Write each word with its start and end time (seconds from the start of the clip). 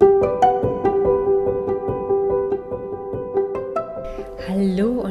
Thank 0.00 0.42
you 0.44 0.47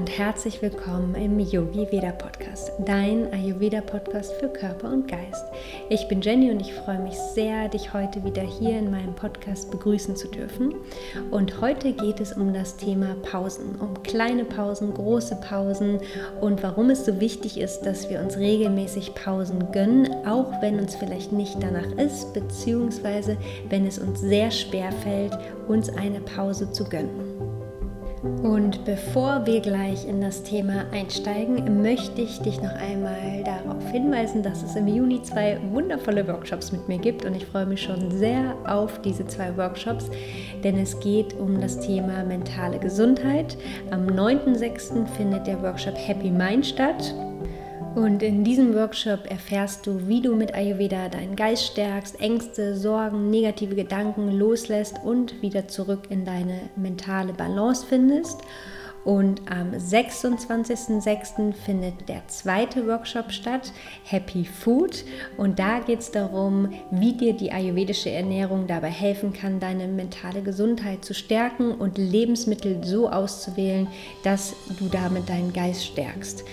und 0.08 0.18
herzlich 0.18 0.62
willkommen 0.62 1.16
im 1.16 1.38
Yogi 1.38 1.86
Veda 1.92 2.12
Podcast, 2.12 2.72
dein 2.86 3.32
Ayurveda 3.34 3.82
Podcast 3.82 4.32
für 4.36 4.48
Körper 4.48 4.90
und 4.90 5.06
Geist. 5.06 5.44
Ich 5.90 6.08
bin 6.08 6.22
Jenny 6.22 6.50
und 6.50 6.62
ich 6.62 6.74
freue 6.74 7.00
mich 7.00 7.16
sehr, 7.16 7.68
dich 7.68 7.94
heute 7.94 8.24
wieder 8.24 8.42
hier 8.42 8.80
in 8.80 8.90
meinem 8.90 9.14
Podcast 9.16 9.70
begrüßen 9.70 10.16
zu 10.16 10.30
dürfen. 10.30 10.76
Und 11.30 11.60
heute 11.60 11.92
geht 11.92 12.22
es 12.22 12.32
um 12.32 12.54
das 12.54 12.78
Thema 12.78 13.18
Pausen, 13.30 13.76
um 13.82 14.02
kleine 14.04 14.46
Pausen, 14.46 14.94
große 14.94 15.36
Pausen 15.42 16.00
und 16.40 16.64
warum 16.64 16.90
es 16.90 17.06
so 17.06 17.20
wichtig 17.20 17.60
ist, 17.60 17.82
dass 17.82 18.10
wir 18.10 18.22
uns 18.22 18.38
regelmäßig 18.38 19.14
Pausen 19.14 19.74
gönnen, 19.74 20.08
auch 20.26 20.62
wenn 20.62 20.80
uns 20.80 20.96
vielleicht 20.96 21.34
nicht 21.34 21.58
danach 21.60 21.92
ist, 21.98 22.34
beziehungsweise 22.34 23.36
wenn 23.68 23.86
es 23.86 24.00
uns 24.00 24.22
sehr 24.22 24.52
schwer 24.52 24.94
fällt, 25.04 25.38
uns 25.68 25.90
eine 25.90 26.22
Pause 26.22 26.72
zu 26.72 26.86
gönnen. 26.86 27.57
Und 28.24 28.84
bevor 28.84 29.46
wir 29.46 29.62
gleich 29.62 30.08
in 30.08 30.22
das 30.22 30.42
Thema 30.42 30.86
einsteigen, 30.92 31.82
möchte 31.82 32.22
ich 32.22 32.40
dich 32.40 32.62
noch 32.62 32.74
einmal 32.74 33.44
darauf 33.44 33.88
hinweisen, 33.92 34.42
dass 34.42 34.64
es 34.64 34.76
im 34.76 34.88
Juni 34.88 35.22
zwei 35.22 35.60
wundervolle 35.72 36.28
Workshops 36.28 36.72
mit 36.72 36.88
mir 36.88 36.98
gibt 36.98 37.26
und 37.26 37.36
ich 37.36 37.46
freue 37.46 37.68
mich 37.68 37.82
schon 37.82 38.10
sehr 38.10 38.56
auf 38.66 39.02
diese 39.02 39.28
zwei 39.28 39.56
Workshops, 39.56 40.10
denn 40.64 40.78
es 40.78 41.00
geht 41.00 41.36
um 41.36 41.62
das 41.62 41.80
Thema 41.80 42.24
mentale 42.24 42.80
Gesundheit. 42.80 43.56
Am 43.92 44.08
9.6. 44.08 45.06
findet 45.16 45.46
der 45.46 45.62
Workshop 45.62 45.96
Happy 45.96 46.32
Mind 46.32 46.66
statt 46.66 47.14
und 47.98 48.22
in 48.22 48.44
diesem 48.44 48.76
Workshop 48.76 49.26
erfährst 49.28 49.88
du, 49.88 50.08
wie 50.08 50.22
du 50.22 50.36
mit 50.36 50.54
Ayurveda 50.54 51.10
deinen 51.10 51.36
Geist 51.36 51.64
stärkst, 51.66 52.22
Ängste, 52.22 52.78
Sorgen, 52.78 53.32
negative 53.32 53.74
Gedanken 53.74 54.38
loslässt 54.38 54.98
und 55.04 55.42
wieder 55.42 55.68
zurück 55.68 56.04
in 56.10 56.24
deine 56.24 56.70
mentale 56.76 57.34
Balance 57.34 57.84
findest. 57.90 58.40
Und 59.04 59.42
am 59.50 59.72
26.06. 59.72 61.54
findet 61.54 62.08
der 62.08 62.28
zweite 62.28 62.86
Workshop 62.86 63.32
statt, 63.32 63.72
Happy 64.04 64.46
Food. 64.46 65.04
Und 65.38 65.58
da 65.58 65.80
geht 65.80 66.02
es 66.02 66.12
darum, 66.12 66.70
wie 66.92 67.14
dir 67.14 67.34
die 67.34 67.52
ayurvedische 67.52 68.12
Ernährung 68.12 68.68
dabei 68.68 68.92
helfen 68.92 69.34
kann, 69.34 69.60
deine 69.60 69.88
mentale 69.88 70.44
Gesundheit 70.44 71.04
zu 71.04 71.16
stärken 71.16 71.72
und 71.72 71.98
Lebensmittel 71.98 72.84
so 72.84 73.10
auszuwählen, 73.10 73.88
dass 74.24 74.56
du 74.78 74.88
damit 74.88 75.30
deinen 75.30 75.52
Geist 75.52 75.84
stärkst. 75.84 76.44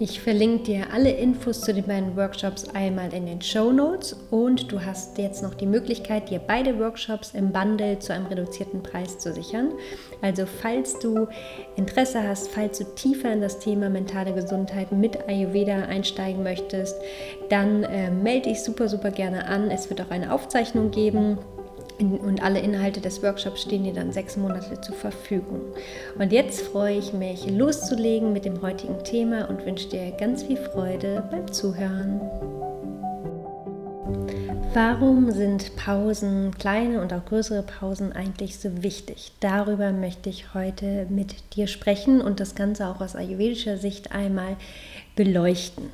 Ich 0.00 0.20
verlinke 0.20 0.64
dir 0.64 0.86
alle 0.92 1.12
Infos 1.12 1.60
zu 1.60 1.72
den 1.72 1.84
beiden 1.84 2.16
Workshops 2.16 2.68
einmal 2.74 3.14
in 3.14 3.26
den 3.26 3.40
Show 3.40 3.70
Notes 3.70 4.16
und 4.32 4.72
du 4.72 4.84
hast 4.84 5.16
jetzt 5.18 5.40
noch 5.40 5.54
die 5.54 5.66
Möglichkeit, 5.66 6.30
dir 6.30 6.40
beide 6.40 6.80
Workshops 6.80 7.32
im 7.32 7.52
Bundle 7.52 8.00
zu 8.00 8.12
einem 8.12 8.26
reduzierten 8.26 8.82
Preis 8.82 9.20
zu 9.20 9.32
sichern. 9.32 9.70
Also 10.20 10.46
falls 10.46 10.98
du 10.98 11.28
Interesse 11.76 12.26
hast, 12.26 12.48
falls 12.48 12.78
du 12.78 12.84
tiefer 12.96 13.32
in 13.32 13.40
das 13.40 13.60
Thema 13.60 13.88
mentale 13.88 14.34
Gesundheit 14.34 14.90
mit 14.90 15.28
Ayurveda 15.28 15.84
einsteigen 15.84 16.42
möchtest, 16.42 16.96
dann 17.48 17.84
äh, 17.84 18.10
melde 18.10 18.48
dich 18.48 18.64
super, 18.64 18.88
super 18.88 19.12
gerne 19.12 19.46
an. 19.46 19.70
Es 19.70 19.90
wird 19.90 20.00
auch 20.00 20.10
eine 20.10 20.34
Aufzeichnung 20.34 20.90
geben 20.90 21.38
und 22.00 22.42
alle 22.42 22.60
Inhalte 22.60 23.00
des 23.00 23.22
Workshops 23.22 23.62
stehen 23.62 23.84
dir 23.84 23.92
dann 23.92 24.12
sechs 24.12 24.36
Monate 24.36 24.80
zur 24.80 24.94
Verfügung. 24.94 25.60
Und 26.18 26.32
jetzt 26.32 26.62
freue 26.62 26.98
ich 26.98 27.12
mich, 27.12 27.48
loszulegen 27.48 28.32
mit 28.32 28.44
dem 28.44 28.62
heutigen 28.62 29.02
Thema 29.04 29.48
und 29.48 29.64
wünsche 29.64 29.88
dir 29.88 30.10
ganz 30.12 30.42
viel 30.42 30.56
Freude 30.56 31.22
beim 31.30 31.50
Zuhören. 31.52 32.20
Warum 34.74 35.30
sind 35.30 35.76
Pausen, 35.76 36.50
kleine 36.58 37.00
und 37.00 37.12
auch 37.12 37.24
größere 37.26 37.62
Pausen 37.62 38.12
eigentlich 38.12 38.58
so 38.58 38.82
wichtig? 38.82 39.30
Darüber 39.38 39.92
möchte 39.92 40.28
ich 40.28 40.52
heute 40.52 41.06
mit 41.08 41.54
dir 41.54 41.68
sprechen 41.68 42.20
und 42.20 42.40
das 42.40 42.56
Ganze 42.56 42.88
auch 42.88 43.00
aus 43.00 43.14
ayurvedischer 43.14 43.76
Sicht 43.76 44.10
einmal 44.10 44.56
beleuchten. 45.14 45.90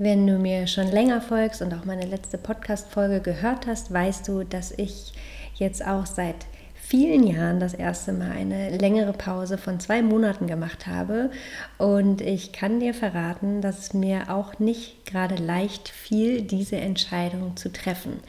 Wenn 0.00 0.28
du 0.28 0.38
mir 0.38 0.68
schon 0.68 0.86
länger 0.86 1.20
folgst 1.20 1.60
und 1.60 1.74
auch 1.74 1.84
meine 1.84 2.06
letzte 2.06 2.38
Podcast-Folge 2.38 3.20
gehört 3.20 3.66
hast, 3.66 3.92
weißt 3.92 4.28
du, 4.28 4.44
dass 4.44 4.70
ich 4.70 5.12
jetzt 5.56 5.84
auch 5.84 6.06
seit 6.06 6.36
vielen 6.76 7.26
Jahren 7.26 7.58
das 7.58 7.74
erste 7.74 8.12
Mal 8.12 8.30
eine 8.30 8.78
längere 8.78 9.12
Pause 9.12 9.58
von 9.58 9.80
zwei 9.80 10.02
Monaten 10.02 10.46
gemacht 10.46 10.86
habe. 10.86 11.32
Und 11.78 12.20
ich 12.20 12.52
kann 12.52 12.78
dir 12.78 12.94
verraten, 12.94 13.60
dass 13.60 13.80
es 13.80 13.92
mir 13.92 14.30
auch 14.32 14.60
nicht 14.60 15.04
gerade 15.04 15.34
leicht 15.34 15.88
fiel, 15.88 16.42
diese 16.42 16.76
Entscheidung 16.76 17.56
zu 17.56 17.72
treffen. 17.72 18.20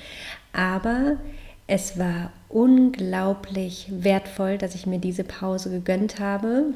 Aber 0.51 1.17
es 1.67 1.99
war 1.99 2.31
unglaublich 2.49 3.91
wertvoll, 3.91 4.57
dass 4.57 4.73
ich 4.73 4.87
mir 4.87 4.97
diese 4.97 5.23
Pause 5.23 5.69
gegönnt 5.69 6.19
habe. 6.19 6.73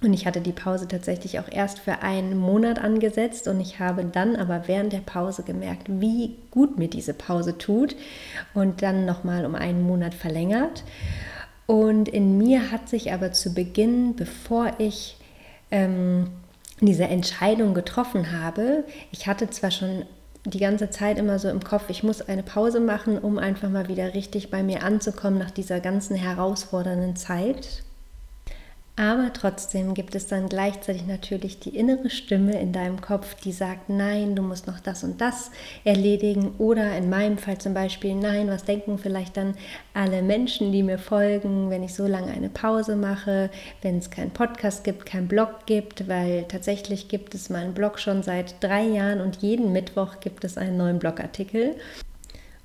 Und 0.00 0.12
ich 0.12 0.26
hatte 0.26 0.40
die 0.40 0.52
Pause 0.52 0.86
tatsächlich 0.86 1.40
auch 1.40 1.50
erst 1.50 1.80
für 1.80 2.02
einen 2.02 2.36
Monat 2.36 2.78
angesetzt 2.78 3.48
und 3.48 3.60
ich 3.60 3.80
habe 3.80 4.04
dann 4.04 4.36
aber 4.36 4.68
während 4.68 4.92
der 4.92 4.98
Pause 4.98 5.42
gemerkt, 5.42 5.88
wie 5.88 6.36
gut 6.52 6.78
mir 6.78 6.88
diese 6.88 7.14
Pause 7.14 7.58
tut 7.58 7.96
und 8.54 8.82
dann 8.82 9.06
nochmal 9.06 9.44
um 9.44 9.56
einen 9.56 9.82
Monat 9.82 10.14
verlängert. 10.14 10.84
Und 11.66 12.08
in 12.08 12.38
mir 12.38 12.70
hat 12.70 12.88
sich 12.88 13.12
aber 13.12 13.32
zu 13.32 13.54
Beginn, 13.54 14.14
bevor 14.14 14.70
ich 14.78 15.16
ähm, 15.72 16.30
diese 16.80 17.04
Entscheidung 17.04 17.74
getroffen 17.74 18.30
habe, 18.40 18.84
ich 19.10 19.26
hatte 19.26 19.50
zwar 19.50 19.72
schon 19.72 20.04
die 20.44 20.60
ganze 20.60 20.90
Zeit 20.90 21.18
immer 21.18 21.40
so 21.40 21.48
im 21.48 21.62
Kopf, 21.62 21.84
ich 21.88 22.04
muss 22.04 22.22
eine 22.22 22.44
Pause 22.44 22.78
machen, 22.78 23.18
um 23.18 23.36
einfach 23.36 23.68
mal 23.68 23.88
wieder 23.88 24.14
richtig 24.14 24.50
bei 24.50 24.62
mir 24.62 24.84
anzukommen 24.84 25.38
nach 25.38 25.50
dieser 25.50 25.80
ganzen 25.80 26.14
herausfordernden 26.14 27.16
Zeit 27.16 27.82
aber 28.98 29.32
trotzdem 29.32 29.94
gibt 29.94 30.16
es 30.16 30.26
dann 30.26 30.48
gleichzeitig 30.48 31.06
natürlich 31.06 31.60
die 31.60 31.76
innere 31.76 32.10
Stimme 32.10 32.60
in 32.60 32.72
deinem 32.72 33.00
Kopf, 33.00 33.36
die 33.36 33.52
sagt, 33.52 33.88
nein, 33.88 34.34
du 34.34 34.42
musst 34.42 34.66
noch 34.66 34.80
das 34.80 35.04
und 35.04 35.20
das 35.20 35.52
erledigen. 35.84 36.56
Oder 36.58 36.96
in 36.96 37.08
meinem 37.08 37.38
Fall 37.38 37.58
zum 37.58 37.74
Beispiel, 37.74 38.16
nein, 38.16 38.48
was 38.48 38.64
denken 38.64 38.98
vielleicht 38.98 39.36
dann 39.36 39.54
alle 39.94 40.20
Menschen, 40.20 40.72
die 40.72 40.82
mir 40.82 40.98
folgen, 40.98 41.70
wenn 41.70 41.84
ich 41.84 41.94
so 41.94 42.08
lange 42.08 42.32
eine 42.32 42.48
Pause 42.48 42.96
mache, 42.96 43.50
wenn 43.82 43.98
es 43.98 44.10
keinen 44.10 44.32
Podcast 44.32 44.82
gibt, 44.82 45.06
keinen 45.06 45.28
Blog 45.28 45.66
gibt, 45.66 46.08
weil 46.08 46.46
tatsächlich 46.48 47.06
gibt 47.06 47.36
es 47.36 47.50
meinen 47.50 47.74
Blog 47.74 48.00
schon 48.00 48.24
seit 48.24 48.60
drei 48.60 48.82
Jahren 48.82 49.20
und 49.20 49.36
jeden 49.36 49.72
Mittwoch 49.72 50.18
gibt 50.18 50.42
es 50.42 50.58
einen 50.58 50.76
neuen 50.76 50.98
Blogartikel. 50.98 51.76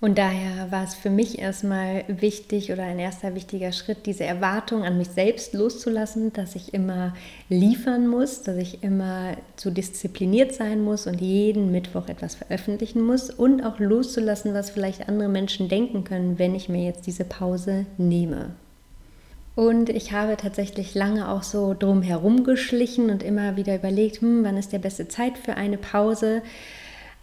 Und 0.03 0.17
daher 0.17 0.69
war 0.69 0.83
es 0.83 0.95
für 0.95 1.09
mich 1.09 1.39
erstmal 1.39 2.03
wichtig 2.09 2.73
oder 2.73 2.83
ein 2.83 2.99
erster 2.99 3.35
wichtiger 3.35 3.71
Schritt, 3.71 4.05
diese 4.05 4.25
Erwartung 4.25 4.83
an 4.83 4.97
mich 4.97 5.07
selbst 5.07 5.53
loszulassen, 5.53 6.33
dass 6.33 6.55
ich 6.55 6.73
immer 6.73 7.13
liefern 7.47 8.09
muss, 8.09 8.41
dass 8.41 8.57
ich 8.57 8.83
immer 8.83 9.37
zu 9.55 9.71
diszipliniert 9.71 10.53
sein 10.53 10.83
muss 10.83 11.07
und 11.07 11.21
jeden 11.21 11.71
Mittwoch 11.71 12.09
etwas 12.09 12.35
veröffentlichen 12.35 13.01
muss 13.01 13.29
und 13.29 13.63
auch 13.63 13.79
loszulassen, 13.79 14.53
was 14.53 14.71
vielleicht 14.71 15.07
andere 15.07 15.29
Menschen 15.29 15.69
denken 15.69 16.03
können, 16.03 16.37
wenn 16.37 16.53
ich 16.53 16.67
mir 16.67 16.83
jetzt 16.83 17.07
diese 17.07 17.23
Pause 17.23 17.85
nehme. 17.97 18.49
Und 19.55 19.87
ich 19.87 20.11
habe 20.11 20.35
tatsächlich 20.35 20.95
lange 20.95 21.29
auch 21.29 21.43
so 21.43 21.73
drum 21.73 22.01
herum 22.01 22.43
geschlichen 22.43 23.09
und 23.09 23.23
immer 23.23 23.55
wieder 23.55 23.73
überlegt, 23.73 24.19
hm, 24.19 24.43
wann 24.43 24.57
ist 24.57 24.73
der 24.73 24.79
beste 24.79 25.07
Zeit 25.07 25.37
für 25.37 25.55
eine 25.55 25.77
Pause? 25.77 26.41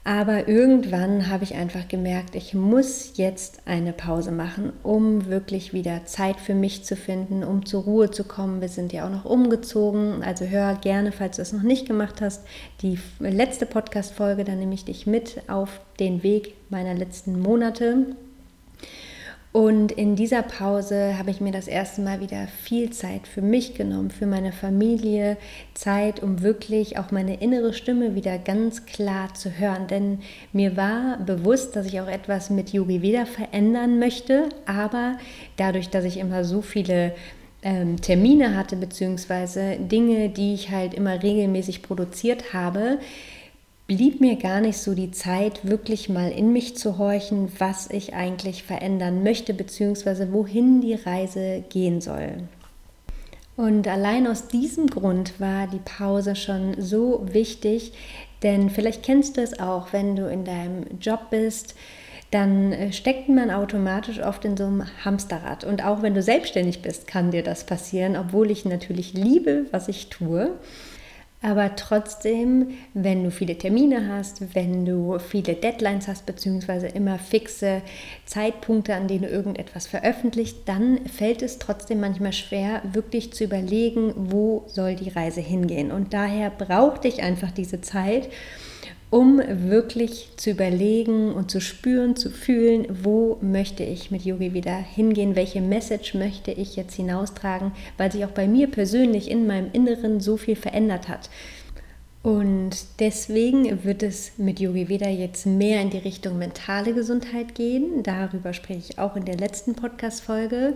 Aber 0.03 0.49
irgendwann 0.49 1.29
habe 1.29 1.45
ich 1.45 1.55
einfach 1.55 1.87
gemerkt, 1.87 2.35
ich 2.35 2.55
muss 2.55 3.19
jetzt 3.19 3.61
eine 3.67 3.93
Pause 3.93 4.33
machen, 4.33 4.73
um 4.83 5.27
wirklich 5.27 5.75
wieder 5.75 6.07
Zeit 6.07 6.41
für 6.41 6.55
mich 6.55 6.85
zu 6.85 6.97
finden, 6.97 7.45
um 7.45 7.67
zur 7.67 7.83
Ruhe 7.83 8.11
zu 8.11 8.25
kommen. 8.25 8.63
Wir 8.63 8.69
sind 8.69 8.95
ja 8.95 9.07
auch 9.07 9.11
noch 9.11 9.27
umgezogen. 9.27 10.23
Also 10.23 10.47
hör 10.47 10.75
gerne, 10.77 11.13
falls 11.13 11.37
du 11.37 11.43
es 11.43 11.53
noch 11.53 11.63
nicht 11.63 11.87
gemacht 11.87 12.23
hast, 12.23 12.47
die 12.81 12.99
letzte 13.19 13.67
Podcast-Folge. 13.67 14.45
Dann 14.45 14.59
nehme 14.59 14.75
ich 14.75 14.87
dich 14.87 15.07
mit 15.07 15.43
auf 15.49 15.81
den 15.99 16.23
Weg 16.23 16.55
meiner 16.71 16.95
letzten 16.95 17.39
Monate. 17.39 18.07
Und 19.53 19.91
in 19.91 20.15
dieser 20.15 20.43
Pause 20.43 21.19
habe 21.19 21.33
ich 21.33 21.41
mir 21.41 21.51
das 21.51 21.67
erste 21.67 22.03
Mal 22.03 22.21
wieder 22.21 22.47
viel 22.47 22.91
Zeit 22.91 23.27
für 23.27 23.43
mich 23.43 23.75
genommen, 23.75 24.11
für 24.11 24.27
meine 24.27 24.53
Familie, 24.53 25.37
Zeit, 25.75 26.23
um 26.23 26.41
wirklich 26.43 26.99
auch 26.99 27.11
meine 27.11 27.41
innere 27.41 27.73
Stimme 27.73 28.15
wieder 28.15 28.39
ganz 28.39 28.87
klar 28.87 29.35
zu 29.35 29.59
hören. 29.59 29.89
Denn 29.89 30.21
mir 30.53 30.77
war 30.77 31.19
bewusst, 31.19 31.75
dass 31.75 31.87
ich 31.87 32.01
auch 32.01 32.07
etwas 32.07 32.51
mit 32.51 32.73
Yogi 32.73 33.03
wieder 33.03 33.27
verändern 33.27 33.99
möchte, 33.99 34.51
aber 34.67 35.19
dadurch, 35.57 35.91
dass 35.91 36.05
ich 36.05 36.19
immer 36.19 36.45
so 36.45 36.63
viele 36.63 37.13
ähm, 37.63 38.01
Termine 38.01 38.57
hatte, 38.57 38.77
beziehungsweise 38.77 39.79
Dinge, 39.81 40.29
die 40.29 40.55
ich 40.55 40.71
halt 40.71 40.95
immer 40.95 41.21
regelmäßig 41.21 41.83
produziert 41.83 42.55
habe, 42.55 42.99
blieb 43.91 44.21
mir 44.21 44.37
gar 44.37 44.61
nicht 44.61 44.79
so 44.79 44.95
die 44.95 45.11
Zeit, 45.11 45.65
wirklich 45.65 46.09
mal 46.09 46.31
in 46.31 46.53
mich 46.53 46.77
zu 46.77 46.97
horchen, 46.97 47.51
was 47.59 47.91
ich 47.91 48.15
eigentlich 48.15 48.63
verändern 48.63 49.25
möchte, 49.25 49.53
beziehungsweise 49.53 50.33
wohin 50.33 50.81
die 50.81 50.95
Reise 50.95 51.65
gehen 51.71 52.01
soll. 52.01 52.35
Und 53.57 53.89
allein 53.89 54.29
aus 54.29 54.47
diesem 54.47 54.87
Grund 54.87 55.41
war 55.41 55.67
die 55.67 55.81
Pause 55.85 56.37
schon 56.37 56.81
so 56.81 57.27
wichtig, 57.33 57.93
denn 58.45 58.71
vielleicht 58.71 59.03
kennst 59.03 59.37
du 59.37 59.41
es 59.41 59.59
auch, 59.59 59.93
wenn 59.93 60.15
du 60.15 60.31
in 60.31 60.45
deinem 60.45 60.85
Job 61.01 61.31
bist, 61.31 61.75
dann 62.31 62.73
äh, 62.73 62.93
steckt 62.93 63.29
man 63.29 63.51
automatisch 63.51 64.21
oft 64.21 64.45
in 64.45 64.57
so 64.57 64.67
einem 64.67 64.85
Hamsterrad. 65.05 65.65
Und 65.65 65.85
auch 65.85 66.01
wenn 66.01 66.15
du 66.15 66.23
selbstständig 66.23 66.81
bist, 66.81 67.09
kann 67.09 67.33
dir 67.33 67.43
das 67.43 67.65
passieren, 67.65 68.17
obwohl 68.17 68.53
ich 68.53 68.65
natürlich 68.65 69.15
liebe, 69.15 69.67
was 69.73 69.89
ich 69.89 70.11
tue. 70.11 70.53
Aber 71.43 71.75
trotzdem, 71.75 72.69
wenn 72.93 73.25
du 73.25 73.31
viele 73.31 73.57
Termine 73.57 74.09
hast, 74.09 74.55
wenn 74.55 74.85
du 74.85 75.19
viele 75.19 75.55
Deadlines 75.55 76.07
hast, 76.07 76.27
beziehungsweise 76.27 76.87
immer 76.89 77.19
fixe 77.19 77.81
Zeitpunkte, 78.27 78.95
an 78.95 79.09
denen 79.09 79.23
du 79.23 79.29
irgendetwas 79.29 79.87
veröffentlicht, 79.87 80.69
dann 80.69 81.07
fällt 81.07 81.41
es 81.41 81.59
trotzdem 81.59 82.01
manchmal 82.01 82.35
schwer, 82.35 82.83
wirklich 82.93 83.33
zu 83.33 83.45
überlegen, 83.45 84.13
wo 84.17 84.65
soll 84.67 84.97
die 84.97 85.09
Reise 85.09 85.41
hingehen. 85.41 85.93
Und 85.93 86.13
daher 86.13 86.51
brauchte 86.51 87.09
ich 87.09 87.23
einfach 87.23 87.51
diese 87.53 87.81
Zeit 87.81 88.29
um 89.11 89.43
wirklich 89.69 90.31
zu 90.37 90.51
überlegen 90.51 91.33
und 91.33 91.51
zu 91.51 91.61
spüren, 91.61 92.15
zu 92.15 92.31
fühlen, 92.31 92.87
wo 93.03 93.39
möchte 93.41 93.83
ich 93.83 94.13
mit 94.13 94.25
Yogi 94.25 94.55
wieder 94.55 94.77
hingehen, 94.77 95.35
welche 95.35 95.61
Message 95.61 96.15
möchte 96.15 96.53
ich 96.53 96.77
jetzt 96.77 96.95
hinaustragen, 96.95 97.73
weil 97.99 98.13
sich 98.13 98.25
auch 98.25 98.31
bei 98.31 98.47
mir 98.47 98.69
persönlich 98.69 99.29
in 99.29 99.49
meinem 99.49 99.71
Inneren 99.73 100.21
so 100.21 100.37
viel 100.37 100.57
verändert 100.57 101.09
hat. 101.09 101.29
Und 102.23 102.77
deswegen 103.01 103.83
wird 103.83 104.03
es 104.03 104.33
mit 104.37 104.61
Yogi 104.61 104.89
Veda 104.89 105.09
jetzt 105.09 105.47
mehr 105.47 105.81
in 105.81 105.89
die 105.89 105.99
Richtung 105.99 106.39
mentale 106.39 106.93
Gesundheit 106.93 107.55
gehen. 107.55 108.03
Darüber 108.03 108.53
spreche 108.53 108.91
ich 108.91 108.99
auch 108.99 109.17
in 109.17 109.25
der 109.25 109.39
letzten 109.39 109.75
Podcast-Folge. 109.75 110.75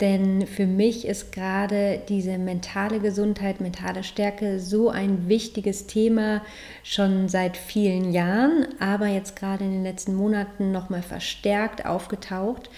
Denn 0.00 0.46
für 0.46 0.66
mich 0.66 1.06
ist 1.06 1.32
gerade 1.32 2.00
diese 2.08 2.38
mentale 2.38 3.00
Gesundheit, 3.00 3.60
mentale 3.60 4.04
Stärke 4.04 4.60
so 4.60 4.90
ein 4.90 5.28
wichtiges 5.28 5.88
Thema 5.88 6.42
schon 6.84 7.28
seit 7.28 7.56
vielen 7.56 8.12
Jahren, 8.12 8.66
aber 8.78 9.08
jetzt 9.08 9.34
gerade 9.34 9.64
in 9.64 9.72
den 9.72 9.82
letzten 9.82 10.14
Monaten 10.14 10.70
nochmal 10.70 11.02
verstärkt 11.02 11.84
aufgetaucht. 11.84 12.70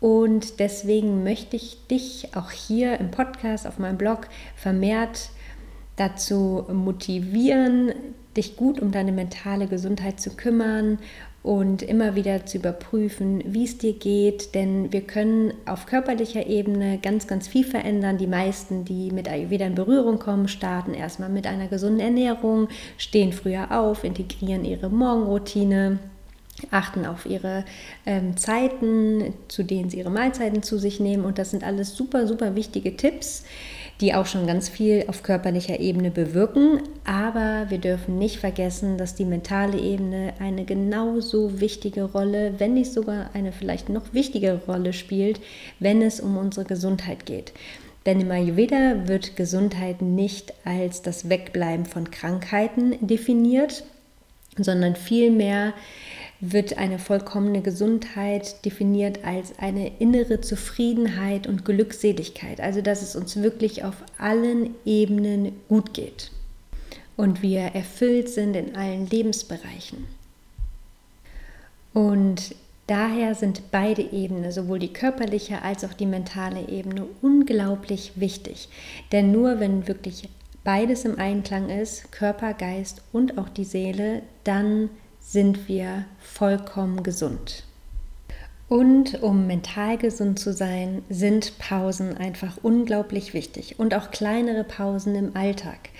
Und 0.00 0.58
deswegen 0.58 1.24
möchte 1.24 1.56
ich 1.56 1.86
dich 1.88 2.30
auch 2.34 2.50
hier 2.50 3.00
im 3.00 3.10
Podcast, 3.10 3.66
auf 3.66 3.78
meinem 3.78 3.98
Blog 3.98 4.28
vermehrt 4.54 5.30
dazu 5.96 6.66
motivieren, 6.72 7.92
dich 8.36 8.56
gut 8.56 8.80
um 8.80 8.92
deine 8.92 9.12
mentale 9.12 9.66
Gesundheit 9.66 10.20
zu 10.20 10.30
kümmern 10.30 10.98
und 11.42 11.82
immer 11.82 12.16
wieder 12.16 12.44
zu 12.44 12.58
überprüfen, 12.58 13.42
wie 13.46 13.64
es 13.64 13.78
dir 13.78 13.92
geht, 13.92 14.54
denn 14.56 14.92
wir 14.92 15.02
können 15.02 15.54
auf 15.64 15.86
körperlicher 15.86 16.46
Ebene 16.46 16.98
ganz, 16.98 17.28
ganz 17.28 17.46
viel 17.46 17.64
verändern. 17.64 18.18
Die 18.18 18.26
meisten, 18.26 18.84
die 18.84 19.12
mit 19.12 19.28
Ayurveda 19.28 19.64
in 19.64 19.76
Berührung 19.76 20.18
kommen, 20.18 20.48
starten 20.48 20.92
erstmal 20.92 21.28
mit 21.28 21.46
einer 21.46 21.68
gesunden 21.68 22.00
Ernährung, 22.00 22.66
stehen 22.98 23.32
früher 23.32 23.70
auf, 23.70 24.02
integrieren 24.02 24.64
ihre 24.64 24.90
Morgenroutine 24.90 26.00
achten 26.70 27.04
auf 27.06 27.26
ihre 27.26 27.64
ähm, 28.06 28.36
Zeiten, 28.36 29.34
zu 29.48 29.62
denen 29.62 29.90
sie 29.90 29.98
ihre 29.98 30.10
Mahlzeiten 30.10 30.62
zu 30.62 30.78
sich 30.78 31.00
nehmen. 31.00 31.24
Und 31.24 31.38
das 31.38 31.50
sind 31.50 31.64
alles 31.64 31.94
super, 31.94 32.26
super 32.26 32.56
wichtige 32.56 32.96
Tipps, 32.96 33.44
die 34.00 34.14
auch 34.14 34.26
schon 34.26 34.46
ganz 34.46 34.68
viel 34.68 35.04
auf 35.08 35.22
körperlicher 35.22 35.80
Ebene 35.80 36.10
bewirken. 36.10 36.80
Aber 37.04 37.66
wir 37.68 37.78
dürfen 37.78 38.18
nicht 38.18 38.38
vergessen, 38.38 38.98
dass 38.98 39.14
die 39.14 39.24
mentale 39.24 39.78
Ebene 39.78 40.34
eine 40.38 40.64
genauso 40.64 41.60
wichtige 41.60 42.04
Rolle, 42.04 42.54
wenn 42.58 42.74
nicht 42.74 42.92
sogar 42.92 43.30
eine 43.32 43.52
vielleicht 43.52 43.88
noch 43.88 44.12
wichtigere 44.12 44.60
Rolle 44.66 44.92
spielt, 44.92 45.40
wenn 45.80 46.02
es 46.02 46.20
um 46.20 46.36
unsere 46.36 46.66
Gesundheit 46.66 47.26
geht. 47.26 47.52
Denn 48.04 48.20
im 48.20 48.30
Ayurveda 48.30 49.08
wird 49.08 49.36
Gesundheit 49.36 50.00
nicht 50.00 50.52
als 50.64 51.02
das 51.02 51.28
Wegbleiben 51.28 51.86
von 51.86 52.10
Krankheiten 52.10 52.94
definiert, 53.04 53.82
sondern 54.56 54.94
vielmehr 54.94 55.74
wird 56.40 56.78
eine 56.78 56.98
vollkommene 56.98 57.62
Gesundheit 57.62 58.64
definiert 58.64 59.24
als 59.24 59.58
eine 59.58 59.92
innere 59.98 60.40
Zufriedenheit 60.40 61.46
und 61.46 61.64
Glückseligkeit. 61.64 62.60
Also 62.60 62.82
dass 62.82 63.02
es 63.02 63.16
uns 63.16 63.36
wirklich 63.42 63.84
auf 63.84 63.96
allen 64.18 64.74
Ebenen 64.84 65.52
gut 65.68 65.94
geht 65.94 66.30
und 67.16 67.42
wir 67.42 67.60
erfüllt 67.60 68.28
sind 68.28 68.54
in 68.54 68.76
allen 68.76 69.08
Lebensbereichen. 69.08 70.06
Und 71.94 72.54
daher 72.86 73.34
sind 73.34 73.70
beide 73.70 74.02
Ebenen, 74.02 74.52
sowohl 74.52 74.78
die 74.78 74.92
körperliche 74.92 75.62
als 75.62 75.82
auch 75.84 75.94
die 75.94 76.06
mentale 76.06 76.68
Ebene, 76.68 77.06
unglaublich 77.22 78.12
wichtig. 78.16 78.68
Denn 79.12 79.32
nur 79.32 79.60
wenn 79.60 79.88
wirklich 79.88 80.28
beides 80.62 81.04
im 81.06 81.18
Einklang 81.18 81.70
ist, 81.70 82.12
Körper, 82.12 82.52
Geist 82.52 83.00
und 83.12 83.38
auch 83.38 83.48
die 83.48 83.64
Seele, 83.64 84.22
dann 84.44 84.90
sind 85.28 85.66
wir 85.68 86.04
vollkommen 86.20 87.02
gesund. 87.02 87.64
Und 88.68 89.22
um 89.22 89.46
mental 89.46 89.98
gesund 89.98 90.38
zu 90.38 90.52
sein, 90.52 91.02
sind 91.08 91.58
Pausen 91.58 92.16
einfach 92.16 92.58
unglaublich 92.62 93.34
wichtig 93.34 93.78
und 93.78 93.94
auch 93.94 94.10
kleinere 94.10 94.62
Pausen 94.64 95.14
im 95.16 95.36
Alltag. 95.36 95.90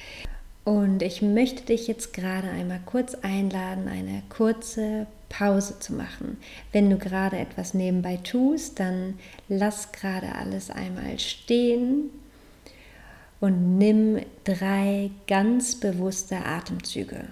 Und 0.64 1.02
ich 1.02 1.22
möchte 1.22 1.64
dich 1.64 1.86
jetzt 1.86 2.12
gerade 2.12 2.48
einmal 2.48 2.80
kurz 2.86 3.14
einladen, 3.14 3.88
eine 3.88 4.22
kurze 4.28 5.06
Pause 5.28 5.78
zu 5.80 5.92
machen. 5.92 6.38
Wenn 6.72 6.88
du 6.88 6.96
gerade 6.96 7.38
etwas 7.38 7.74
nebenbei 7.74 8.18
tust, 8.18 8.78
dann 8.78 9.18
lass 9.48 9.92
gerade 9.92 10.34
alles 10.34 10.70
einmal 10.70 11.18
stehen 11.18 12.10
und 13.40 13.78
nimm 13.78 14.20
drei 14.44 15.10
ganz 15.26 15.76
bewusste 15.76 16.36
Atemzüge. 16.44 17.26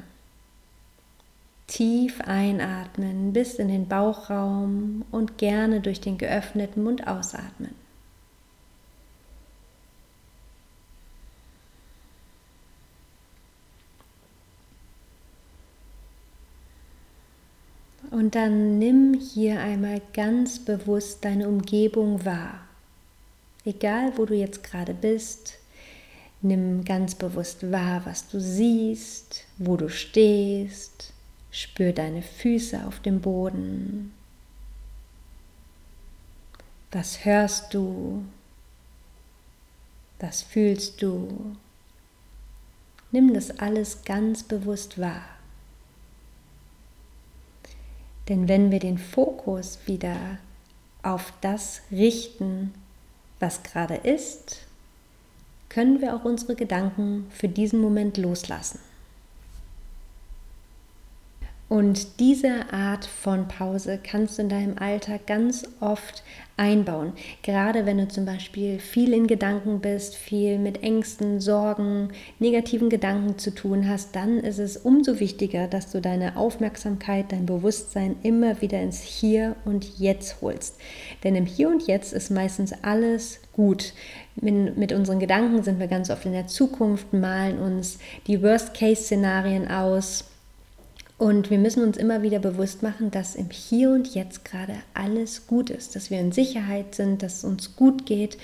Tief 1.66 2.20
einatmen 2.20 3.32
bis 3.32 3.54
in 3.54 3.68
den 3.68 3.88
Bauchraum 3.88 5.04
und 5.10 5.38
gerne 5.38 5.80
durch 5.80 6.00
den 6.00 6.18
geöffneten 6.18 6.82
Mund 6.84 7.06
ausatmen. 7.06 7.74
Und 18.10 18.36
dann 18.36 18.78
nimm 18.78 19.14
hier 19.14 19.60
einmal 19.60 20.00
ganz 20.12 20.58
bewusst 20.58 21.24
deine 21.24 21.48
Umgebung 21.48 22.24
wahr. 22.24 22.60
Egal, 23.64 24.12
wo 24.16 24.26
du 24.26 24.34
jetzt 24.34 24.62
gerade 24.62 24.92
bist, 24.92 25.54
nimm 26.42 26.84
ganz 26.84 27.14
bewusst 27.14 27.72
wahr, 27.72 28.02
was 28.04 28.28
du 28.28 28.38
siehst, 28.38 29.46
wo 29.56 29.76
du 29.76 29.88
stehst, 29.88 31.13
Spür 31.54 31.92
deine 31.92 32.20
Füße 32.20 32.84
auf 32.84 32.98
dem 32.98 33.20
Boden. 33.20 34.12
Was 36.90 37.24
hörst 37.24 37.72
du? 37.72 38.24
Was 40.18 40.42
fühlst 40.42 41.00
du? 41.00 41.54
Nimm 43.12 43.32
das 43.32 43.56
alles 43.60 44.02
ganz 44.04 44.42
bewusst 44.42 44.98
wahr. 44.98 45.22
Denn 48.28 48.48
wenn 48.48 48.72
wir 48.72 48.80
den 48.80 48.98
Fokus 48.98 49.78
wieder 49.86 50.16
auf 51.04 51.32
das 51.40 51.82
richten, 51.92 52.74
was 53.38 53.62
gerade 53.62 53.94
ist, 53.94 54.66
können 55.68 56.00
wir 56.00 56.16
auch 56.16 56.24
unsere 56.24 56.56
Gedanken 56.56 57.30
für 57.30 57.48
diesen 57.48 57.80
Moment 57.80 58.16
loslassen. 58.16 58.80
Und 61.68 62.20
diese 62.20 62.72
Art 62.72 63.06
von 63.06 63.48
Pause 63.48 63.98
kannst 64.02 64.36
du 64.36 64.42
in 64.42 64.48
deinem 64.50 64.78
Alltag 64.78 65.26
ganz 65.26 65.66
oft 65.80 66.22
einbauen. 66.58 67.14
Gerade 67.42 67.86
wenn 67.86 67.98
du 67.98 68.06
zum 68.06 68.26
Beispiel 68.26 68.78
viel 68.78 69.12
in 69.14 69.26
Gedanken 69.26 69.80
bist, 69.80 70.14
viel 70.14 70.58
mit 70.58 70.82
Ängsten, 70.82 71.40
Sorgen, 71.40 72.10
negativen 72.38 72.90
Gedanken 72.90 73.38
zu 73.38 73.52
tun 73.52 73.88
hast, 73.88 74.14
dann 74.14 74.38
ist 74.38 74.58
es 74.58 74.76
umso 74.76 75.18
wichtiger, 75.20 75.66
dass 75.66 75.90
du 75.90 76.00
deine 76.00 76.36
Aufmerksamkeit, 76.36 77.32
dein 77.32 77.46
Bewusstsein 77.46 78.16
immer 78.22 78.60
wieder 78.60 78.80
ins 78.80 79.00
Hier 79.00 79.56
und 79.64 79.98
Jetzt 79.98 80.42
holst. 80.42 80.76
Denn 81.24 81.34
im 81.34 81.46
Hier 81.46 81.70
und 81.70 81.86
Jetzt 81.86 82.12
ist 82.12 82.30
meistens 82.30 82.74
alles 82.82 83.40
gut. 83.52 83.94
Mit, 84.36 84.76
mit 84.76 84.92
unseren 84.92 85.18
Gedanken 85.18 85.62
sind 85.62 85.80
wir 85.80 85.88
ganz 85.88 86.10
oft 86.10 86.26
in 86.26 86.32
der 86.32 86.46
Zukunft, 86.46 87.12
malen 87.14 87.58
uns 87.58 87.98
die 88.26 88.42
Worst-Case-Szenarien 88.42 89.68
aus 89.68 90.24
und 91.16 91.48
wir 91.48 91.58
müssen 91.58 91.84
uns 91.84 91.96
immer 91.96 92.22
wieder 92.22 92.40
bewusst 92.40 92.82
machen, 92.82 93.12
dass 93.12 93.36
im 93.36 93.48
Hier 93.50 93.90
und 93.90 94.14
Jetzt 94.14 94.44
gerade 94.44 94.74
alles 94.94 95.46
gut 95.46 95.70
ist, 95.70 95.94
dass 95.94 96.10
wir 96.10 96.18
in 96.18 96.32
Sicherheit 96.32 96.96
sind, 96.96 97.22
dass 97.22 97.38
es 97.38 97.44
uns 97.44 97.76
gut 97.76 98.04
geht. 98.04 98.36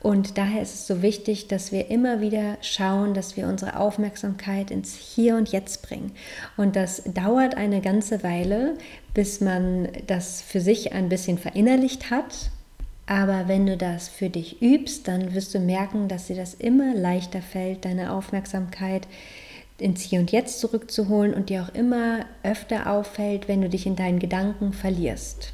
Und 0.00 0.36
daher 0.36 0.62
ist 0.62 0.74
es 0.74 0.86
so 0.88 1.00
wichtig, 1.00 1.46
dass 1.46 1.70
wir 1.70 1.90
immer 1.90 2.20
wieder 2.20 2.58
schauen, 2.60 3.14
dass 3.14 3.36
wir 3.36 3.46
unsere 3.46 3.78
Aufmerksamkeit 3.78 4.72
ins 4.72 4.94
Hier 4.94 5.36
und 5.36 5.50
Jetzt 5.50 5.82
bringen. 5.82 6.10
Und 6.56 6.74
das 6.74 7.04
dauert 7.04 7.56
eine 7.56 7.80
ganze 7.80 8.24
Weile, 8.24 8.74
bis 9.14 9.40
man 9.40 9.88
das 10.08 10.42
für 10.42 10.60
sich 10.60 10.92
ein 10.92 11.08
bisschen 11.08 11.38
verinnerlicht 11.38 12.10
hat. 12.10 12.50
Aber 13.06 13.46
wenn 13.46 13.64
du 13.64 13.76
das 13.76 14.08
für 14.08 14.28
dich 14.28 14.60
übst, 14.60 15.06
dann 15.06 15.34
wirst 15.34 15.54
du 15.54 15.60
merken, 15.60 16.08
dass 16.08 16.26
dir 16.26 16.36
das 16.36 16.54
immer 16.54 16.94
leichter 16.94 17.42
fällt, 17.42 17.84
deine 17.84 18.12
Aufmerksamkeit 18.12 19.06
ins 19.80 20.02
Hier 20.02 20.20
und 20.20 20.32
Jetzt 20.32 20.60
zurückzuholen 20.60 21.34
und 21.34 21.50
dir 21.50 21.62
auch 21.62 21.74
immer 21.74 22.24
öfter 22.42 22.90
auffällt, 22.90 23.48
wenn 23.48 23.60
du 23.60 23.68
dich 23.68 23.86
in 23.86 23.96
deinen 23.96 24.18
Gedanken 24.18 24.72
verlierst. 24.72 25.52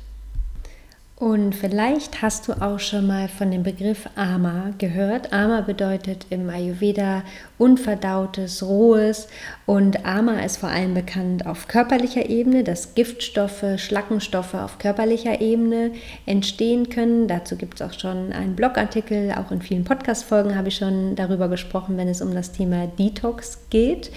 Und 1.16 1.54
vielleicht 1.54 2.22
hast 2.22 2.48
du 2.48 2.60
auch 2.60 2.80
schon 2.80 3.06
mal 3.06 3.28
von 3.28 3.52
dem 3.52 3.62
Begriff 3.62 4.08
Ama 4.16 4.72
gehört. 4.78 5.32
Ama 5.32 5.60
bedeutet 5.60 6.26
im 6.30 6.50
Ayurveda 6.50 7.22
unverdautes, 7.56 8.64
rohes 8.64 9.28
und 9.64 10.04
Ama 10.04 10.40
ist 10.40 10.56
vor 10.56 10.70
allem 10.70 10.92
bekannt 10.92 11.46
auf 11.46 11.68
körperlicher 11.68 12.28
Ebene, 12.28 12.64
dass 12.64 12.96
Giftstoffe, 12.96 13.64
Schlackenstoffe 13.76 14.54
auf 14.54 14.78
körperlicher 14.78 15.40
Ebene 15.40 15.92
entstehen 16.26 16.88
können. 16.88 17.28
Dazu 17.28 17.54
gibt 17.54 17.80
es 17.80 17.82
auch 17.86 17.96
schon 17.96 18.32
einen 18.32 18.56
Blogartikel, 18.56 19.32
auch 19.32 19.52
in 19.52 19.62
vielen 19.62 19.84
Podcast-Folgen 19.84 20.56
habe 20.56 20.66
ich 20.66 20.76
schon 20.76 21.14
darüber 21.14 21.48
gesprochen, 21.48 21.96
wenn 21.96 22.08
es 22.08 22.22
um 22.22 22.34
das 22.34 22.50
Thema 22.50 22.88
Detox 22.88 23.60
geht. 23.70 24.10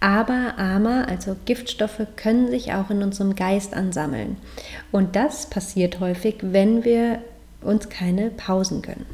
Aber 0.00 0.54
Ama, 0.58 1.04
also 1.04 1.36
Giftstoffe, 1.44 2.06
können 2.16 2.48
sich 2.50 2.72
auch 2.72 2.90
in 2.90 3.02
unserem 3.02 3.34
Geist 3.34 3.74
ansammeln. 3.74 4.36
Und 4.92 5.16
das 5.16 5.50
passiert 5.50 6.00
häufig, 6.00 6.36
wenn 6.40 6.84
wir 6.84 7.20
uns 7.62 7.88
keine 7.88 8.30
Pausen 8.30 8.82
gönnen. 8.82 9.06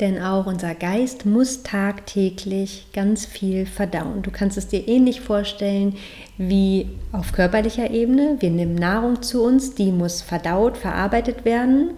Denn 0.00 0.20
auch 0.22 0.46
unser 0.46 0.74
Geist 0.74 1.26
muss 1.26 1.62
tagtäglich 1.62 2.86
ganz 2.94 3.26
viel 3.26 3.66
verdauen. 3.66 4.22
Du 4.22 4.30
kannst 4.30 4.56
es 4.56 4.66
dir 4.66 4.88
ähnlich 4.88 5.20
vorstellen 5.20 5.96
wie 6.38 6.88
auf 7.12 7.32
körperlicher 7.32 7.90
Ebene. 7.90 8.36
Wir 8.40 8.50
nehmen 8.50 8.74
Nahrung 8.74 9.20
zu 9.20 9.42
uns, 9.42 9.74
die 9.74 9.92
muss 9.92 10.22
verdaut, 10.22 10.78
verarbeitet 10.78 11.44
werden. 11.44 11.90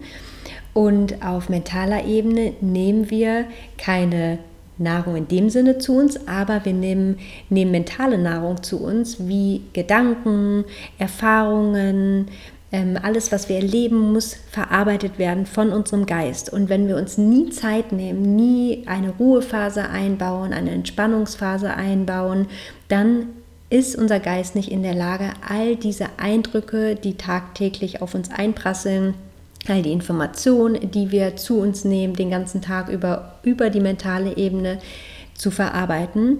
Und 0.73 1.23
auf 1.23 1.47
mentaler 1.47 2.03
Ebene 2.05 2.53
nehmen 2.59 3.09
wir 3.09 3.45
keine 3.77 4.39
Nahrung 4.77 5.15
in 5.15 5.27
dem 5.27 5.49
Sinne 5.49 5.77
zu 5.77 5.97
uns, 5.97 6.27
aber 6.27 6.65
wir 6.65 6.73
nehmen, 6.73 7.19
nehmen 7.49 7.71
mentale 7.71 8.17
Nahrung 8.17 8.63
zu 8.63 8.83
uns, 8.83 9.27
wie 9.27 9.61
Gedanken, 9.73 10.65
Erfahrungen, 10.97 12.27
ähm, 12.73 12.97
alles, 13.01 13.31
was 13.31 13.49
wir 13.49 13.57
erleben, 13.57 14.11
muss 14.13 14.35
verarbeitet 14.49 15.19
werden 15.19 15.45
von 15.45 15.71
unserem 15.71 16.07
Geist. 16.07 16.51
Und 16.51 16.69
wenn 16.69 16.87
wir 16.87 16.97
uns 16.97 17.19
nie 17.19 17.51
Zeit 17.51 17.91
nehmen, 17.91 18.35
nie 18.35 18.83
eine 18.87 19.11
Ruhephase 19.11 19.87
einbauen, 19.89 20.53
eine 20.53 20.71
Entspannungsphase 20.71 21.71
einbauen, 21.71 22.47
dann 22.87 23.27
ist 23.69 23.95
unser 23.95 24.19
Geist 24.19 24.55
nicht 24.55 24.71
in 24.71 24.81
der 24.81 24.95
Lage, 24.95 25.31
all 25.47 25.75
diese 25.75 26.07
Eindrücke, 26.17 26.95
die 26.95 27.15
tagtäglich 27.15 28.01
auf 28.01 28.15
uns 28.15 28.31
einprasseln, 28.31 29.13
all 29.67 29.81
die 29.81 29.91
Informationen, 29.91 30.91
die 30.91 31.11
wir 31.11 31.35
zu 31.35 31.59
uns 31.59 31.85
nehmen, 31.85 32.15
den 32.15 32.29
ganzen 32.29 32.61
Tag 32.61 32.89
über, 32.89 33.35
über 33.43 33.69
die 33.69 33.79
mentale 33.79 34.37
Ebene 34.37 34.79
zu 35.33 35.51
verarbeiten. 35.51 36.39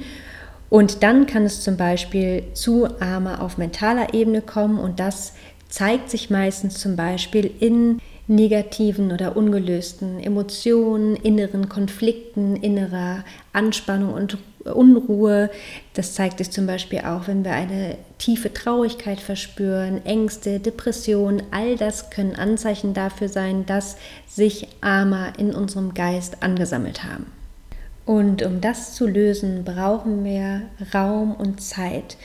Und 0.70 1.03
dann 1.03 1.27
kann 1.27 1.44
es 1.44 1.62
zum 1.62 1.77
Beispiel 1.77 2.44
zu 2.53 2.88
Arme 3.00 3.42
auf 3.42 3.58
mentaler 3.58 4.13
Ebene 4.13 4.42
kommen 4.42 4.80
und 4.80 5.00
das 5.00 5.34
zeigt 5.70 6.10
sich 6.10 6.30
meistens 6.30 6.80
zum 6.80 6.96
Beispiel 6.96 7.50
in 7.60 8.00
negativen 8.27 9.12
oder 9.12 9.36
ungelösten 9.36 10.20
Emotionen, 10.20 11.15
inneren 11.15 11.70
Konflikten, 11.70 12.56
innerer 12.56 13.24
Anspannung 13.51 14.13
und 14.13 14.38
Unruhe. 14.63 15.50
Das 15.94 16.13
zeigt 16.13 16.38
sich 16.38 16.51
zum 16.51 16.65
Beispiel 16.65 17.00
auch, 17.00 17.27
wenn 17.27 17.44
wir 17.44 17.51
eine 17.51 17.98
tiefe 18.24 18.53
Traurigkeit 18.53 19.20
verspüren, 19.20 20.06
Ängste, 20.06 20.62
Depressionen. 20.62 21.44
All 21.51 21.75
das 21.75 22.10
können 22.10 22.36
Anzeichen 22.36 22.94
dafür 22.94 23.27
sein, 23.27 23.65
dass 23.65 23.98
sich 24.27 24.70
Ama 24.80 25.34
in 25.38 25.53
unserem 25.53 25.94
Geist 25.94 26.42
angesammelt 26.42 27.03
haben. 27.03 27.25
Und 28.06 28.42
um 28.42 28.62
das 28.62 28.96
zu 28.96 29.08
lösen, 29.08 29.65
brauchen 29.65 30.24
wir 30.24 30.62
Raum 30.94 31.36
und 31.36 31.62
Zeit. 31.62 32.15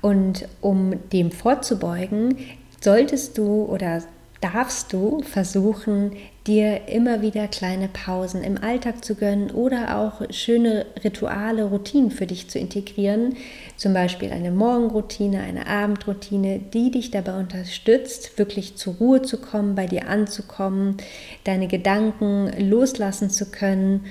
Und 0.00 0.46
um 0.60 0.94
dem 1.10 1.32
vorzubeugen, 1.32 2.36
solltest 2.80 3.36
du 3.36 3.64
oder 3.64 4.04
darfst 4.40 4.92
du 4.92 5.20
versuchen, 5.22 6.12
dir 6.46 6.88
immer 6.88 7.20
wieder 7.20 7.46
kleine 7.48 7.88
Pausen 7.88 8.42
im 8.42 8.56
Alltag 8.56 9.04
zu 9.04 9.14
gönnen 9.14 9.50
oder 9.50 9.98
auch 9.98 10.22
schöne 10.30 10.86
Rituale, 11.04 11.64
Routinen 11.64 12.10
für 12.10 12.26
dich 12.26 12.48
zu 12.48 12.58
integrieren. 12.58 13.36
Zum 13.76 13.92
Beispiel 13.92 14.32
eine 14.32 14.50
Morgenroutine, 14.50 15.40
eine 15.40 15.66
Abendroutine, 15.66 16.58
die 16.58 16.90
dich 16.90 17.10
dabei 17.10 17.38
unterstützt, 17.38 18.38
wirklich 18.38 18.76
zur 18.76 18.94
Ruhe 18.94 19.22
zu 19.22 19.38
kommen, 19.38 19.74
bei 19.74 19.86
dir 19.86 20.08
anzukommen, 20.08 20.96
deine 21.44 21.68
Gedanken 21.68 22.50
loslassen 22.70 23.28
zu 23.28 23.50
können 23.50 24.06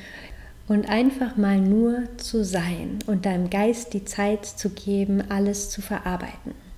und 0.67 0.87
einfach 0.87 1.35
mal 1.35 1.57
nur 1.57 2.03
zu 2.17 2.45
sein 2.45 2.99
und 3.07 3.25
deinem 3.25 3.49
Geist 3.49 3.93
die 3.93 4.05
Zeit 4.05 4.45
zu 4.45 4.69
geben, 4.69 5.23
alles 5.29 5.71
zu 5.71 5.81
verarbeiten. 5.81 6.68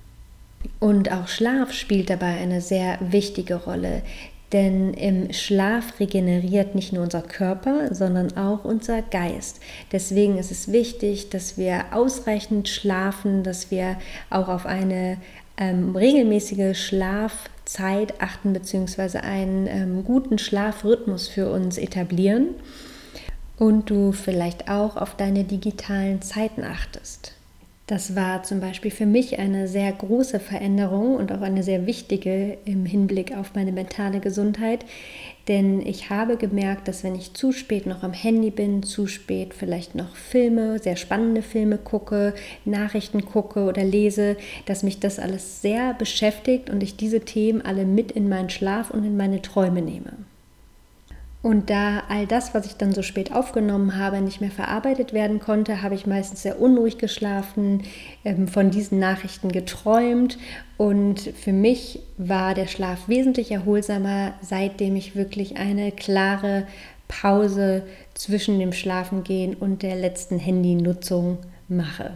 Und 0.80 1.12
auch 1.12 1.28
Schlaf 1.28 1.72
spielt 1.72 2.10
dabei 2.10 2.36
eine 2.38 2.60
sehr 2.60 2.98
wichtige 3.00 3.56
Rolle, 3.56 4.02
denn 4.52 4.92
im 4.94 5.32
Schlaf 5.32 5.98
regeneriert 5.98 6.74
nicht 6.74 6.92
nur 6.92 7.04
unser 7.04 7.22
Körper, 7.22 7.94
sondern 7.94 8.36
auch 8.36 8.64
unser 8.64 9.00
Geist. 9.00 9.60
Deswegen 9.92 10.36
ist 10.38 10.50
es 10.50 10.70
wichtig, 10.70 11.30
dass 11.30 11.56
wir 11.56 11.86
ausreichend 11.92 12.68
schlafen, 12.68 13.42
dass 13.44 13.70
wir 13.70 13.96
auch 14.28 14.48
auf 14.48 14.66
eine 14.66 15.16
ähm, 15.56 15.96
regelmäßige 15.96 16.76
Schlafzeit 16.78 18.20
achten, 18.20 18.52
beziehungsweise 18.52 19.22
einen 19.22 19.66
ähm, 19.66 20.04
guten 20.04 20.38
Schlafrhythmus 20.38 21.28
für 21.28 21.50
uns 21.50 21.78
etablieren. 21.78 22.48
Und 23.58 23.90
du 23.90 24.12
vielleicht 24.12 24.68
auch 24.68 24.96
auf 24.96 25.16
deine 25.16 25.44
digitalen 25.44 26.20
Zeiten 26.20 26.64
achtest. 26.64 27.34
Das 27.88 28.14
war 28.14 28.44
zum 28.44 28.60
Beispiel 28.60 28.92
für 28.92 29.06
mich 29.06 29.40
eine 29.40 29.66
sehr 29.66 29.90
große 29.90 30.38
Veränderung 30.38 31.16
und 31.16 31.32
auch 31.32 31.40
eine 31.40 31.64
sehr 31.64 31.84
wichtige 31.84 32.56
im 32.64 32.86
Hinblick 32.86 33.36
auf 33.36 33.54
meine 33.54 33.72
mentale 33.72 34.20
Gesundheit. 34.20 34.84
Denn 35.48 35.84
ich 35.84 36.08
habe 36.08 36.36
gemerkt, 36.36 36.86
dass 36.86 37.02
wenn 37.02 37.16
ich 37.16 37.34
zu 37.34 37.50
spät 37.50 37.86
noch 37.86 38.04
am 38.04 38.12
Handy 38.12 38.50
bin, 38.50 38.84
zu 38.84 39.08
spät 39.08 39.52
vielleicht 39.52 39.96
noch 39.96 40.14
Filme, 40.14 40.78
sehr 40.78 40.94
spannende 40.94 41.42
Filme 41.42 41.76
gucke, 41.76 42.34
Nachrichten 42.64 43.24
gucke 43.24 43.64
oder 43.64 43.82
lese, 43.82 44.36
dass 44.66 44.84
mich 44.84 45.00
das 45.00 45.18
alles 45.18 45.60
sehr 45.60 45.92
beschäftigt 45.94 46.70
und 46.70 46.84
ich 46.84 46.96
diese 46.96 47.20
Themen 47.20 47.62
alle 47.62 47.84
mit 47.84 48.12
in 48.12 48.28
meinen 48.28 48.50
Schlaf 48.50 48.92
und 48.92 49.04
in 49.04 49.16
meine 49.16 49.42
Träume 49.42 49.82
nehme. 49.82 50.12
Und 51.42 51.70
da 51.70 52.04
all 52.08 52.26
das, 52.28 52.54
was 52.54 52.66
ich 52.66 52.76
dann 52.76 52.92
so 52.92 53.02
spät 53.02 53.32
aufgenommen 53.32 53.98
habe, 53.98 54.20
nicht 54.20 54.40
mehr 54.40 54.52
verarbeitet 54.52 55.12
werden 55.12 55.40
konnte, 55.40 55.82
habe 55.82 55.96
ich 55.96 56.06
meistens 56.06 56.42
sehr 56.42 56.60
unruhig 56.60 56.98
geschlafen, 56.98 57.82
ähm, 58.24 58.46
von 58.46 58.70
diesen 58.70 59.00
Nachrichten 59.00 59.50
geträumt. 59.50 60.38
Und 60.78 61.20
für 61.20 61.52
mich 61.52 61.98
war 62.16 62.54
der 62.54 62.68
Schlaf 62.68 63.08
wesentlich 63.08 63.50
erholsamer, 63.50 64.34
seitdem 64.40 64.94
ich 64.94 65.16
wirklich 65.16 65.56
eine 65.56 65.90
klare 65.90 66.68
Pause 67.08 67.82
zwischen 68.14 68.60
dem 68.60 68.72
Schlafengehen 68.72 69.54
und 69.54 69.82
der 69.82 69.96
letzten 69.96 70.38
Handynutzung 70.38 71.38
mache. 71.68 72.12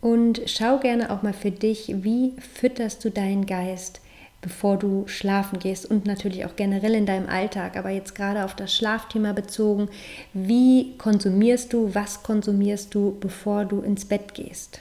Und 0.00 0.40
schau 0.46 0.78
gerne 0.78 1.10
auch 1.10 1.22
mal 1.22 1.34
für 1.34 1.50
dich, 1.50 1.92
wie 2.02 2.32
fütterst 2.54 3.04
du 3.04 3.10
deinen 3.10 3.44
Geist? 3.44 4.00
Bevor 4.40 4.76
du 4.76 5.06
schlafen 5.08 5.58
gehst 5.58 5.90
und 5.90 6.06
natürlich 6.06 6.44
auch 6.44 6.56
generell 6.56 6.94
in 6.94 7.06
deinem 7.06 7.28
Alltag, 7.28 7.76
aber 7.76 7.90
jetzt 7.90 8.14
gerade 8.14 8.44
auf 8.44 8.54
das 8.54 8.74
Schlafthema 8.74 9.32
bezogen, 9.32 9.88
wie 10.32 10.96
konsumierst 10.98 11.72
du, 11.72 11.94
was 11.94 12.22
konsumierst 12.22 12.94
du, 12.94 13.16
bevor 13.20 13.64
du 13.64 13.80
ins 13.80 14.04
Bett 14.04 14.34
gehst? 14.34 14.80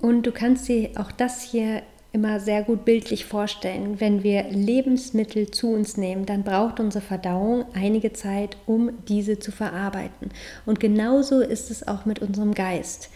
Und 0.00 0.22
du 0.22 0.32
kannst 0.32 0.68
dir 0.68 0.90
auch 0.96 1.12
das 1.12 1.42
hier 1.42 1.82
immer 2.12 2.40
sehr 2.40 2.62
gut 2.62 2.84
bildlich 2.84 3.24
vorstellen. 3.24 3.98
Wenn 3.98 4.22
wir 4.22 4.44
Lebensmittel 4.50 5.50
zu 5.50 5.72
uns 5.72 5.96
nehmen, 5.96 6.26
dann 6.26 6.42
braucht 6.42 6.78
unsere 6.78 7.04
Verdauung 7.04 7.64
einige 7.74 8.12
Zeit, 8.12 8.56
um 8.66 8.90
diese 9.08 9.38
zu 9.38 9.50
verarbeiten. 9.50 10.30
Und 10.66 10.78
genauso 10.78 11.40
ist 11.40 11.70
es 11.70 11.86
auch 11.88 12.04
mit 12.04 12.20
unserem 12.20 12.52
Geist. 12.52 13.08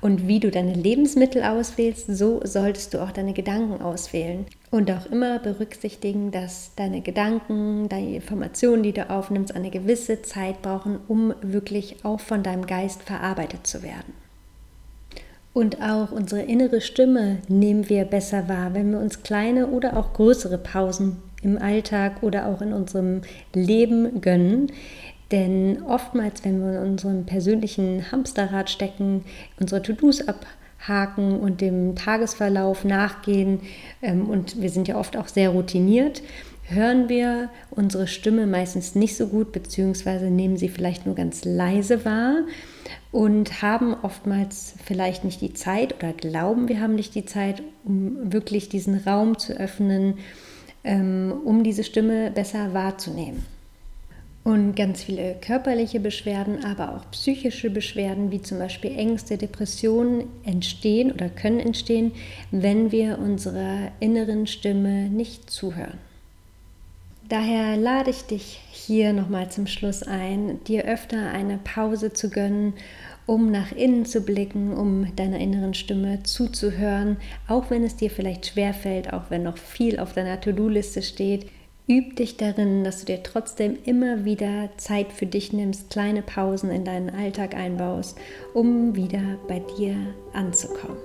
Und 0.00 0.28
wie 0.28 0.40
du 0.40 0.50
deine 0.50 0.74
Lebensmittel 0.74 1.42
auswählst, 1.42 2.06
so 2.08 2.40
solltest 2.44 2.92
du 2.92 3.02
auch 3.02 3.12
deine 3.12 3.32
Gedanken 3.32 3.80
auswählen. 3.80 4.44
Und 4.72 4.90
auch 4.90 5.04
immer 5.04 5.38
berücksichtigen, 5.38 6.30
dass 6.30 6.74
deine 6.76 7.02
Gedanken, 7.02 7.90
deine 7.90 8.14
Informationen, 8.14 8.82
die 8.82 8.94
du 8.94 9.10
aufnimmst, 9.10 9.54
eine 9.54 9.68
gewisse 9.68 10.22
Zeit 10.22 10.62
brauchen, 10.62 10.98
um 11.08 11.34
wirklich 11.42 12.06
auch 12.06 12.20
von 12.20 12.42
deinem 12.42 12.64
Geist 12.64 13.02
verarbeitet 13.02 13.66
zu 13.66 13.82
werden. 13.82 14.14
Und 15.52 15.82
auch 15.82 16.10
unsere 16.10 16.40
innere 16.40 16.80
Stimme 16.80 17.40
nehmen 17.48 17.90
wir 17.90 18.06
besser 18.06 18.48
wahr, 18.48 18.72
wenn 18.72 18.90
wir 18.92 18.98
uns 18.98 19.22
kleine 19.22 19.66
oder 19.66 19.94
auch 19.94 20.14
größere 20.14 20.56
Pausen 20.56 21.18
im 21.42 21.58
Alltag 21.58 22.22
oder 22.22 22.46
auch 22.46 22.62
in 22.62 22.72
unserem 22.72 23.20
Leben 23.52 24.22
gönnen. 24.22 24.72
Denn 25.32 25.82
oftmals, 25.82 26.46
wenn 26.46 26.64
wir 26.64 26.80
in 26.80 26.92
unserem 26.92 27.26
persönlichen 27.26 28.10
Hamsterrad 28.10 28.70
stecken, 28.70 29.24
unsere 29.60 29.82
To-Dos 29.82 30.26
abhaken 30.82 31.38
und 31.38 31.60
dem 31.60 31.94
Tagesverlauf 31.94 32.84
nachgehen, 32.84 33.60
ähm, 34.02 34.28
und 34.28 34.60
wir 34.60 34.70
sind 34.70 34.88
ja 34.88 34.96
oft 34.96 35.16
auch 35.16 35.28
sehr 35.28 35.50
routiniert, 35.50 36.22
hören 36.64 37.08
wir 37.08 37.50
unsere 37.70 38.06
Stimme 38.06 38.46
meistens 38.46 38.94
nicht 38.94 39.16
so 39.16 39.28
gut, 39.28 39.52
beziehungsweise 39.52 40.26
nehmen 40.26 40.56
sie 40.56 40.68
vielleicht 40.68 41.06
nur 41.06 41.14
ganz 41.14 41.44
leise 41.44 42.04
wahr 42.04 42.36
und 43.10 43.62
haben 43.62 43.94
oftmals 44.02 44.74
vielleicht 44.84 45.24
nicht 45.24 45.40
die 45.40 45.52
Zeit 45.52 45.94
oder 45.96 46.12
glauben, 46.12 46.68
wir 46.68 46.80
haben 46.80 46.94
nicht 46.94 47.14
die 47.14 47.26
Zeit, 47.26 47.62
um 47.84 48.32
wirklich 48.32 48.68
diesen 48.68 48.98
Raum 49.00 49.38
zu 49.38 49.52
öffnen, 49.54 50.18
ähm, 50.84 51.34
um 51.44 51.62
diese 51.62 51.84
Stimme 51.84 52.30
besser 52.30 52.74
wahrzunehmen. 52.74 53.44
Und 54.44 54.74
ganz 54.74 55.04
viele 55.04 55.36
körperliche 55.40 56.00
Beschwerden, 56.00 56.64
aber 56.64 56.96
auch 56.96 57.10
psychische 57.12 57.70
Beschwerden, 57.70 58.32
wie 58.32 58.42
zum 58.42 58.58
Beispiel 58.58 58.90
Ängste, 58.90 59.38
Depressionen, 59.38 60.24
entstehen 60.44 61.12
oder 61.12 61.28
können 61.28 61.60
entstehen, 61.60 62.10
wenn 62.50 62.90
wir 62.90 63.20
unserer 63.20 63.92
inneren 64.00 64.48
Stimme 64.48 65.08
nicht 65.08 65.48
zuhören. 65.48 65.98
Daher 67.28 67.76
lade 67.76 68.10
ich 68.10 68.24
dich 68.24 68.60
hier 68.72 69.12
nochmal 69.12 69.48
zum 69.50 69.68
Schluss 69.68 70.02
ein, 70.02 70.62
dir 70.64 70.84
öfter 70.84 71.30
eine 71.30 71.58
Pause 71.62 72.12
zu 72.12 72.28
gönnen, 72.28 72.74
um 73.26 73.50
nach 73.52 73.70
innen 73.70 74.04
zu 74.04 74.22
blicken, 74.22 74.72
um 74.76 75.14
deiner 75.14 75.38
inneren 75.38 75.72
Stimme 75.72 76.24
zuzuhören, 76.24 77.16
auch 77.46 77.70
wenn 77.70 77.84
es 77.84 77.94
dir 77.94 78.10
vielleicht 78.10 78.46
schwerfällt, 78.46 79.12
auch 79.12 79.30
wenn 79.30 79.44
noch 79.44 79.56
viel 79.56 80.00
auf 80.00 80.12
deiner 80.12 80.40
To-Do-Liste 80.40 81.00
steht. 81.00 81.46
Üb 81.88 82.14
dich 82.14 82.36
darin, 82.36 82.84
dass 82.84 83.00
du 83.00 83.06
dir 83.06 83.24
trotzdem 83.24 83.76
immer 83.84 84.24
wieder 84.24 84.70
Zeit 84.76 85.12
für 85.12 85.26
dich 85.26 85.52
nimmst, 85.52 85.90
kleine 85.90 86.22
Pausen 86.22 86.70
in 86.70 86.84
deinen 86.84 87.10
Alltag 87.10 87.56
einbaust, 87.56 88.16
um 88.54 88.94
wieder 88.94 89.38
bei 89.48 89.60
dir 89.78 89.96
anzukommen. 90.32 90.98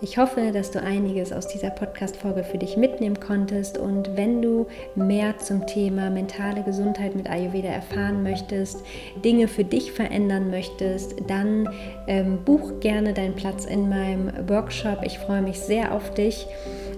Ich 0.00 0.18
hoffe, 0.18 0.50
dass 0.52 0.70
du 0.70 0.82
einiges 0.82 1.32
aus 1.32 1.48
dieser 1.48 1.70
Podcast-Folge 1.70 2.44
für 2.44 2.58
dich 2.58 2.76
mitnehmen 2.76 3.18
konntest. 3.20 3.78
Und 3.78 4.16
wenn 4.16 4.42
du 4.42 4.66
mehr 4.96 5.38
zum 5.38 5.66
Thema 5.66 6.10
mentale 6.10 6.62
Gesundheit 6.62 7.14
mit 7.14 7.28
Ayurveda 7.30 7.68
erfahren 7.68 8.22
möchtest, 8.22 8.84
Dinge 9.24 9.48
für 9.48 9.64
dich 9.64 9.92
verändern 9.92 10.50
möchtest, 10.50 11.14
dann 11.26 11.68
ähm, 12.06 12.44
buch 12.44 12.80
gerne 12.80 13.14
deinen 13.14 13.34
Platz 13.34 13.64
in 13.64 13.88
meinem 13.88 14.48
Workshop. 14.48 14.98
Ich 15.04 15.18
freue 15.18 15.40
mich 15.40 15.60
sehr 15.60 15.94
auf 15.94 16.12
dich. 16.12 16.46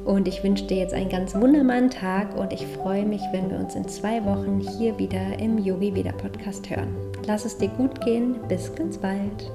Und 0.07 0.29
ich 0.29 0.45
wünsche 0.45 0.65
dir 0.65 0.77
jetzt 0.77 0.95
einen 0.95 1.09
ganz 1.11 1.35
wunderbaren 1.35 1.91
Tag 1.91 2.39
und 2.39 2.53
ich 2.53 2.65
freue 2.65 3.05
mich, 3.05 3.23
wenn 3.33 3.51
wir 3.51 3.59
uns 3.59 3.75
in 3.75 3.89
zwei 3.89 4.25
Wochen 4.25 4.61
hier 4.61 4.97
wieder 4.99 5.39
im 5.41 5.59
Yogi 5.59 5.95
Veda 5.95 6.13
Podcast 6.13 6.71
hören. 6.71 6.95
Lass 7.27 7.45
es 7.45 7.59
dir 7.59 7.69
gut 7.69 8.01
gehen. 8.03 8.37
Bis 8.49 8.73
ganz 8.73 8.99
bald. 8.99 9.51